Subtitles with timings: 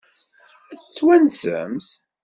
[0.71, 1.89] Ad t-twansemt?